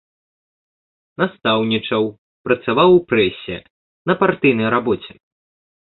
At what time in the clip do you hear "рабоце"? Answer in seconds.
4.81-5.13